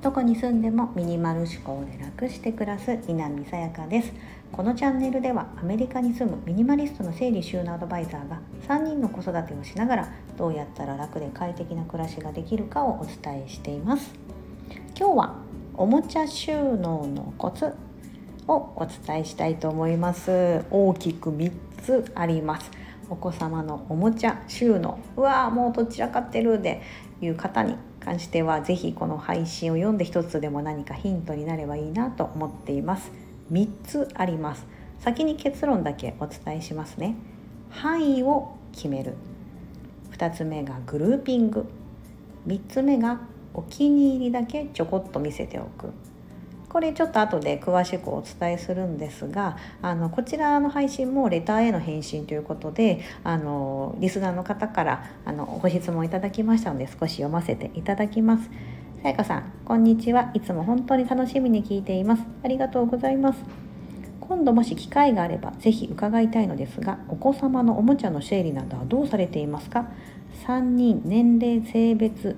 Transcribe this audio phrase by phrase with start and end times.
[0.00, 4.12] どこに住んでもミニマル思考で楽して暮らす南さやかです。
[4.52, 14.12] このチャンネルではアメリカに住むミニマリストの整理収納アドバイザーが3人の子育てをしながらどうやったら楽で快適な暮らしができるかをお伝えしています。
[14.96, 15.36] 今日は
[15.74, 17.74] おもちゃ収納のコツ
[18.46, 20.64] をお伝えしたいと思います。
[20.70, 22.83] 大きく3つあります。
[23.10, 24.98] お子様のおもちゃ収納。
[25.16, 26.82] うわーもうどちらかってるで。
[27.24, 33.12] いう方に関しては是非この配信を読んで一つでも何かヒントになればいいなと思っています。
[33.50, 34.66] 3つあります。
[35.00, 37.16] 先に結論だけお伝えしますね。
[37.70, 39.14] 範囲を決める。
[40.12, 41.66] 2つ目がグルーピング。
[42.46, 43.20] 3つ目が
[43.54, 45.92] お気に入りだけちょこっと見せておく。
[46.74, 58.50] これちょっと後で詳しくお伝えするんですがあのこちらの配信もレターへの返信ということであのリスナーの方からあのご質問いただきましたので少し読ませていただきます。
[59.04, 60.32] さやかさん、こんにちは。
[60.34, 62.24] いつも本当に楽しみに聞いています。
[62.42, 63.38] ありがとうございます。
[64.18, 69.90] 今度もし機会があればぜひ伺いたいのですが、お子様のおもちゃの整理などはどうされていますか
[70.48, 72.36] ?3 人、年齢、性別、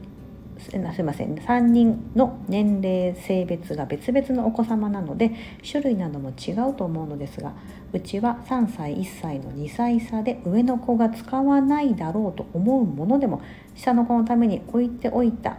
[0.58, 5.32] すいません3人の年齢性別が別々のお子様なので
[5.68, 7.52] 種類なども違うと思うのですが
[7.92, 13.42] うちは3歳1歳の2歳差で上の子が使わないだろうと思うものでも
[13.74, 15.58] 下の子のために置いておいた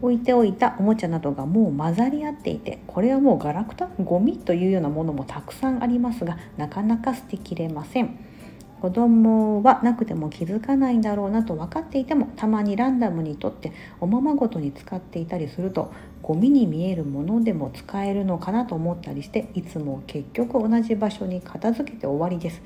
[0.00, 8.37] 置いておいたおもちゃなどがもう混ざり合っていてこれはもうガラクタゴミというようなものもたくさんありますがなかなか捨てきれません。
[8.80, 22.62] 子供はなくても気づかないんだろうなと分かっていてもたまにランダムにとっておままごとに使っていたりするとゴミに見えるものでも使えるのかなと思ったりしていつも結局同じ場所に片付けて終わりです。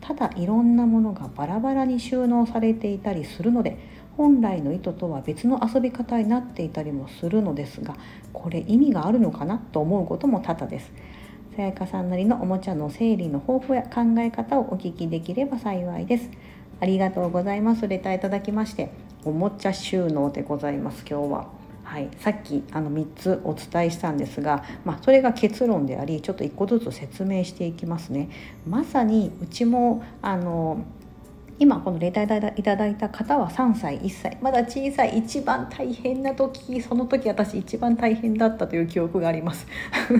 [0.00, 3.76] ただいろんなものがバラバラに収納されていたりするので
[4.16, 7.96] 本来の意図とは別の遊び方になっていたりもするのですが
[8.32, 10.90] これ意味があるのかなと思うことも多々です。
[11.56, 16.30] さやかさんなりのおもちゃの整理の方法や考え方をお聞きできれば幸いです。
[16.80, 17.88] ありがとうございます。
[17.88, 18.90] レターいただきまして、
[19.24, 21.04] おもちゃ収納でございます。
[21.08, 21.60] 今日は。
[21.82, 28.30] はい、さっきあの3つお伝えしたんですが、まあ、それが結論でありちょっと1個ずつ説明していきますね。
[28.64, 30.84] まさにうちもあの
[31.60, 34.38] 今このレターいただいた方は3歳1歳。
[34.40, 39.66] まだ小さい一番大変な時その時私一番大変だったという記憶があります。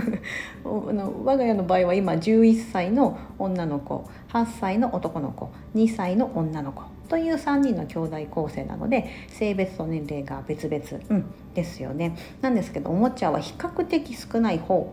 [0.63, 11.25] 我が家の場合は今11歳の女の子8歳の男の子2歳の女の子という3人の兄弟構成なので性別と年齢が別々、うん、
[11.55, 12.17] ですよね。
[12.43, 14.93] なんですけどおもちゃは比較的少ない方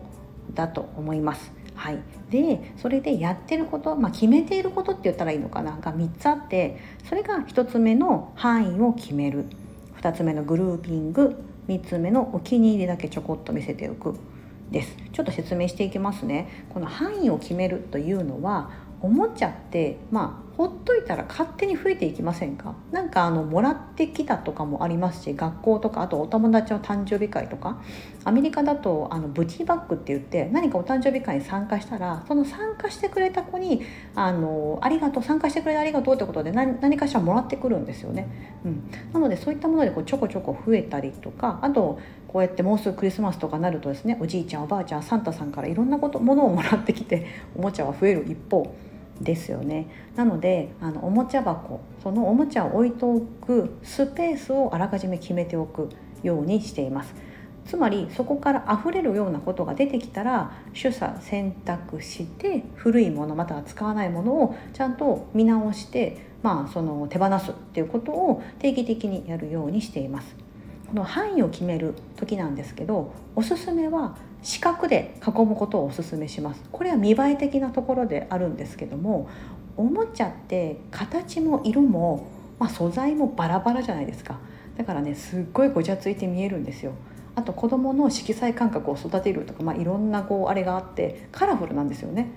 [0.54, 1.57] だと思います。
[1.78, 5.78] はい、でそれでやってること、まあ、決めていることって言ったらいいのかな？
[5.80, 6.76] が3つあって
[7.08, 9.46] それが1つ目の範囲を決める。
[10.00, 11.36] 2つ目のグルーピング。
[11.68, 14.18] 3つ目のお気に入りだけちょこっと見せておく。
[14.70, 14.96] です。
[15.12, 16.66] ちょっと説明していきますね。
[16.74, 22.74] この範囲を決めるというのはおもちゃってまほっといたら勝手に増えていきませんか？
[22.90, 27.80] なんかあのもらってきたとかもありますし学校とかあとお友達の誕生日会とか。
[28.24, 33.80] アメリカだとあのブティーバッグって言って何かお誕生日会に参加したらその参加してくれた子に
[34.14, 38.28] あのありがとう参加してくれてありがとうってことで何何かしらもらってくるんですよね。
[38.66, 47.26] うん、なのでそういったものでこうちょこちょこ増えたりとかあとこうやってもうすぐクリスマスとかなるとですねおじいちゃんおばあちゃんサンタさんからいろんなことものをもらってきて
[47.56, 48.74] おもちゃは増える一方
[49.20, 49.88] ですよね。
[50.16, 55.88] なのであのおもちゃ箱そのおもちゃを置いておくスペースをあらかじめ決めておく
[56.22, 57.14] ようにしています。
[57.64, 70.47] つまりそこから溢れるようなことが出てきたら取捨選択して古いものまたは使わないものをちゃんと見直してまあその手放すっていうことを定期的にやるようにしています。
[70.88, 76.62] この範囲を決める時なんですけどおすすめは四角で囲むことをおすすめします。
[76.72, 79.28] これは見栄え的なところであるんですけども
[79.76, 82.26] おもちゃって形も色も、
[82.58, 84.38] まあ、素材もバラバラじゃないですか。
[84.76, 86.92] だからねすっごいごちゃついて見えるんですよ。
[87.38, 92.32] あと子どもの色彩感覚を育てるとか、まあ、いろんなこうあれがあってカラフルなんですよね。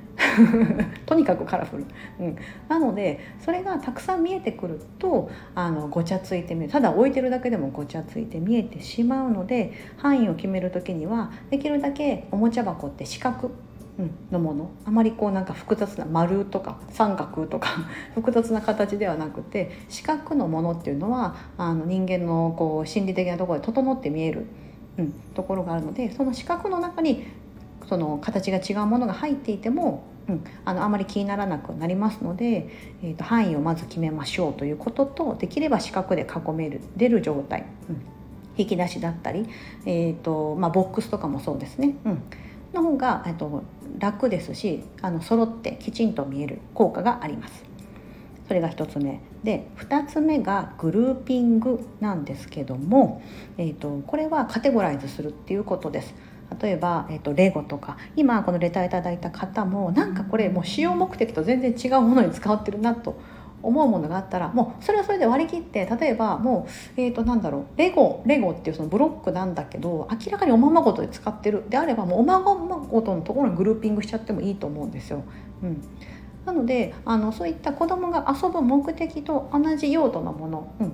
[1.07, 1.86] とにかくカラフル、
[2.19, 2.36] うん、
[2.69, 13.50] なのでそれがたくさん見えてくるとあのごちゃついて見えるただ置いてるだけでもごちゃついて見えてしまうので範囲を決める時にはできるだけおもちゃ箱って四角
[14.30, 14.69] のもの。
[14.86, 17.69] あまりこうなんか複雑な丸とか三角とか
[18.13, 24.45] 複雑な形ではなくて四角のものっていうのはあの人間のこう心理的なところで整って見える。
[24.97, 27.25] うん、ところがあるのでその四角の中に
[27.88, 32.69] その形が違うものが入っていてもうん、あのあまり気にならなくなりますので、
[33.03, 38.01] えーと、範囲をまず決めましょうということとできれば四角で囲める出る状態、うん、
[38.55, 39.47] 引き出しだったり、
[39.85, 42.23] えーとまあ、ボックスとかもそうですね、うん、
[42.73, 43.63] の方が、えーと、
[43.99, 47.63] 楽ですしあの揃ってきちんと見える効果があります。
[48.47, 49.21] それが1つ目。
[49.43, 53.21] で2つ目がグルーピングなんですけども、
[53.57, 56.13] えーとこれはカテゴライズするっていうことです。
[56.59, 63.15] 例えば、えーと、レゴとか今このレターいただいた方もなんかこれもう使用目的と全然違うものに使ってるなと
[63.63, 66.67] 思うものがあったらもうそれはそれで割り切って例えばも
[66.97, 75.23] う、えー、となんだろうレゴレゴっていうそのブロックなんだけど明らかにおままごとで使ってるであればもうおままごとのところにグルーピングしちゃってもいいと思うんですよ。
[75.63, 75.81] うん、
[76.45, 80.93] なのであのそういった子どもが遊ぶ目的と同じ用途のもの、うん、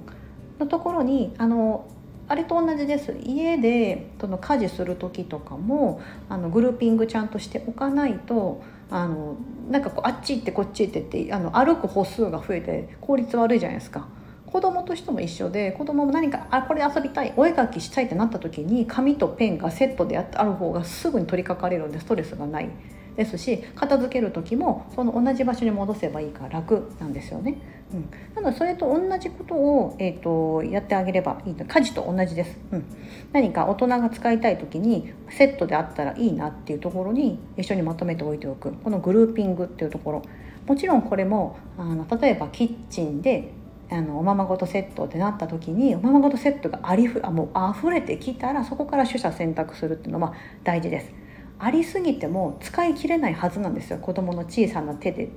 [0.60, 1.88] のところにあの
[2.28, 9.38] あれと同じです家でその家事する時とかもあのグルーピングちゃんとしておかないとあの
[9.70, 14.08] なんかこうあっち行ってこっち行ってってあの歩く歩数が増えて効率悪いじゃないですか。
[14.48, 22.70] 子供としても一緒で子供も何かあこれ遊びたいお絵描きしたいってなった時に紙とペンがセットである方がすぐに取り掛かれるんでストレスがない。
[23.18, 27.58] ですし片付ける時もその同じ場所に戻せばいいから楽なんですよね。
[27.92, 32.84] うん、なのでそれと同じことを、えーと、やってあげればいい家事と同じです、うん、
[33.32, 38.74] 何か大人が使いたい時にセットであったらいいなっていうところに一緒にまとめておいておく。
[38.74, 40.22] このグルーピングっていうところ。
[40.68, 43.54] もちろんこれもあの例えばキッチンで
[43.90, 51.12] あのおままごとセットってなった時におままごとセットがありふあもう溢れてきたらそこから取捨選択するっていうのは大事です。
[51.60, 54.00] ありすぎても使い切れないはずなんですよ。
[54.00, 55.30] 子どもの小さな手で、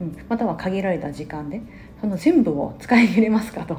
[0.00, 1.60] うん、または限られた時間で。
[2.00, 3.78] その全部を使い切れますかと。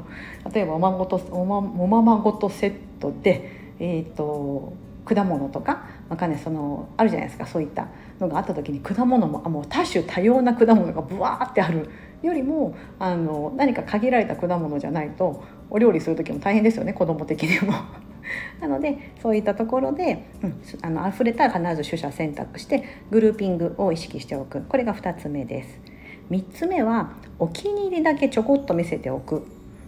[0.54, 4.74] 例えばおまごとおまおままごとセットで、えーと、
[5.06, 7.46] 果物とか、まあ、ね、そのあるじゃないですか。
[7.46, 7.88] そういった
[8.20, 11.90] のがあった時に果物もあもう多種多様な果物がブワーってある
[12.22, 17.74] よりもあの何か限られた果物じゃないとお料理する時も大変ですよね子供的にも。
[18.62, 25.80] なのでそういったところで、うん、あの溢れたら必ず取捨選択してグルーピングを意識しておくこれが2つ目です。
[26.30, 29.48] 3つ目はお気に入りだけちょこっと見せておく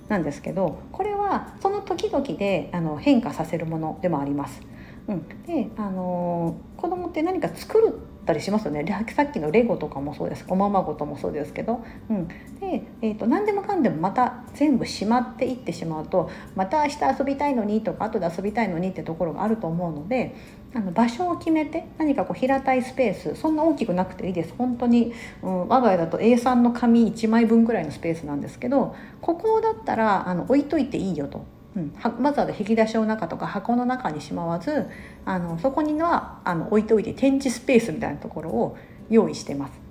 [0.10, 4.62] なんですけどこれはその時々であの変化させるものでもあります。
[5.08, 8.86] うん、であの子供って何か作るたりしますよね。
[9.16, 10.46] さっきのレゴとかもそうです。
[10.48, 20.36] おままごともそうですけど、うん、で、えーと、何でもかんでもまた全部しまっていってしまうとまた明日遊びたいのにとか後で遊びたいのにってところがあると思うので
[20.74, 24.54] あの場所を決めて何かこう平たいスペースそんな大きくなくていいです。
[24.58, 31.46] 本当に、うん、我が家だと A3 の紙1枚分ぐらいのスペースなんですけどここだったらあの置いといていいよと。
[31.76, 34.88] うん、わざわざ引き出しの中とか箱の中にしまわず
[35.24, 38.78] あのそこにはあの置いておいて展示スペースみたいなところを
[39.10, 39.82] 用意してます。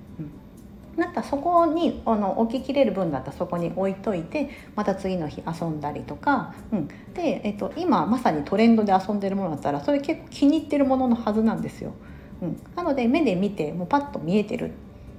[0.96, 11.94] なんかそこにあの置ききれる分だったらそこに置いといてまた次の日遊んだりとか、うん、で、えっと、今まさにトレンドで遊んでるものだったらそれ結構気に入ってるもののはずなんですよ。
[12.42, 14.72] うん、なので目で見てもうパッと見えてるっ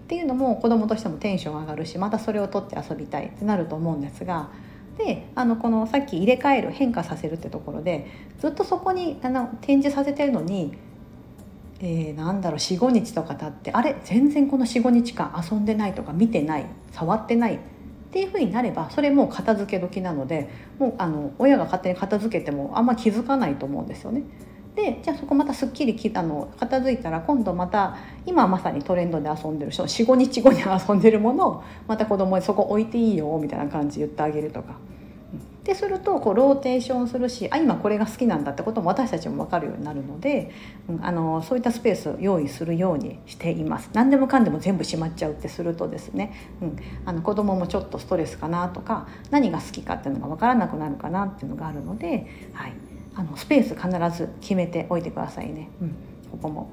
[0.08, 4.50] ていうのも子供としてもテンション上がるしまたそれを取って遊びたいってなると思うんですが。
[4.98, 8.08] であのこのさっき入れ替える変化させるってところで
[8.40, 10.74] ずっとそこにあの展示させてるのに
[11.84, 17.60] えー、なんだろう45日とか経ってあれ全然この45日間遊んでないとか見てない触ってないっ
[18.12, 24.24] ていうふうになればそれもう片付け時なのでもうあの親が勝手に片付けてもあんま気づかないと思うんですよね。
[24.76, 34.76] でじゃあそこまたすっきりきあの片付いたら今度また今まさにトレンドで遊んでる45日後に遊んでるものをまた子供にそこ置いていいよみたいな感じ言ってあげるとか。
[35.64, 40.52] でするとこうローテーションするしあ今これが好きなんだってことも私たちも分かるようになるので、
[40.90, 43.90] うん、あのそういったスペースを用意するようにしています。
[43.94, 52.74] 何でもかんでも全部閉まっちゃうってするとですね、うん、あの子供もちょっとストレスかなとか何が好きかっていうのが分からなくなるかなっていうのがあるので、はい、
[53.16, 55.90] あのスペース必ず決めておいてくださいね、うん、
[56.32, 56.72] ここも。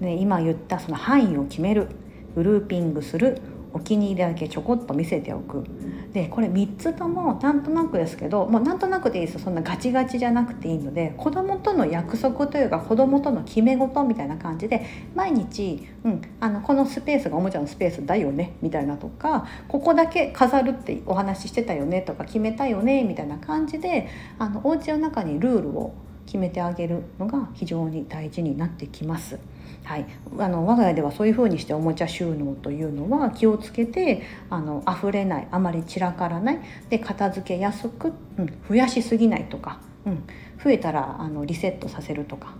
[0.00, 1.88] ね、今言ったその範囲を決める。
[2.34, 3.40] グルーピングする。
[3.72, 5.64] お気に入りだけちょこっと見せておく
[6.12, 14.84] でこれ3つともなんとなくですけどもうなんとなくでいいですそんなガチガチじゃなくていいので子供との約束というか子供との決め事みたいな感じで
[15.14, 24.08] 毎日、うん、あのこのスペースがおもちゃのスペースだよねみたいなとかここだけ飾るってお話ししてたよねとか決めたよねみたいな感じで
[24.38, 25.94] あのお家の中にルールを
[26.26, 29.38] 決めてあげるのが非常に大事になってきます。
[29.84, 30.06] はい、
[30.38, 36.60] あの我が家ではそういうふうにしておもちゃ収納というのは気をつけてあの溢れないあまり散らからない
[36.90, 40.24] で片付けやすく、うん、増やしすぎないとか、うん、
[40.62, 42.54] 増えたらあのリセットさせるとか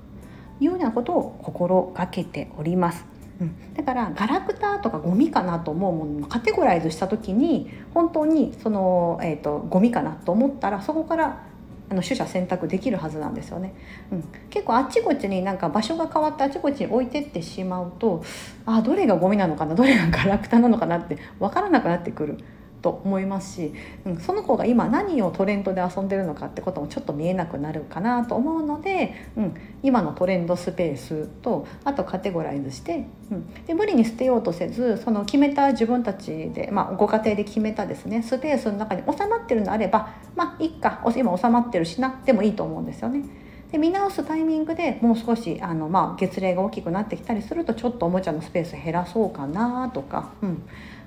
[0.60, 3.04] いうようなことを心がけております。
[3.40, 11.42] うん、だからガラクタとかゴミかなと思うものをカテゴライズした時に本当にその、えーと、ゴミかなと思ったらそこから
[11.90, 13.74] あの取捨選択できるはずなんですよね、
[14.12, 18.24] うん、結構あっちこっちになんか場所が変わってあっちこっちに置いてってしまうと
[18.64, 22.38] あどれがゴミなのかなどれがガラクタなのかなって分からなくなってくる。
[22.82, 23.72] と思いますし、
[24.04, 43.24] うん、その子が今何をトレンドで遊んでるのかってこともちょっと見えなくなるかなと思うので、うん、今のトレンドスペースとあとカテゴライズして、うん、で無理に捨てようとせずその決めた自分たちで、まあ、ご家庭で決めたですねスペースの中に収まってるのあればまあいっか今収まってるしなでもいいと思うんですよね。
[43.70, 50.62] で見直すタイミングでもう少しあの、まあ、月齢が大きくなってきたりするとちょっとおもちゃのスペース減らそうかなとか、うん、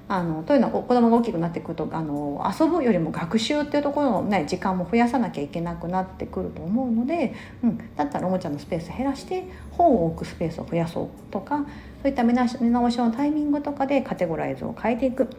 [0.09, 7.33] あのというのは子供が大きくなってくるとあの遊ぶよりも学習っていうところの、ね、時間も増やさなきゃいけなくなってくると思うので、
[7.63, 11.65] うん、だったらおもちゃのスペース減らして本を置くスペースを増やそうとか
[12.01, 15.29] そういった見直しのタイミングとかでカテゴライズを変えていく。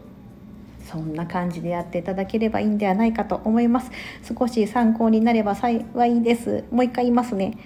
[0.85, 3.89] そんな感じでやっていただければいいんではないかと思います。
[4.37, 6.63] 少し参考になれば幸いです。
[6.69, 7.57] もう一回言いますね。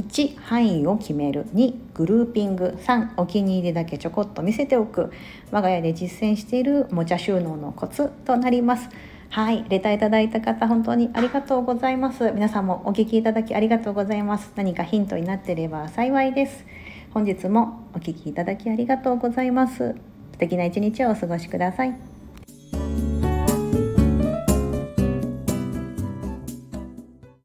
[0.00, 1.46] 1範囲を決める。
[1.54, 2.78] 2グルーピング。
[2.80, 5.12] 3お気に入りだけちょこっと見せておく。
[5.50, 8.88] 我が家で実践しているおもちゃ収納のコツとなります。
[9.28, 12.32] はいレターいただいた方本当にありがとうございます。
[12.32, 14.52] 皆さんもお聞きいただきありがとうございます。
[14.56, 16.64] 何かヒントになっていれば幸いです。
[17.12, 19.94] 本日もお聞きいただきありがとうございます。
[20.32, 22.11] 素敵な一日をお過ごしください。